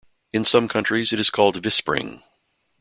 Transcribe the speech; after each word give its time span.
In 0.33 0.45
some 0.45 0.67
countries 0.67 1.13
it 1.13 1.19
is 1.19 1.29
called 1.29 1.61
Vispring. 1.61 2.23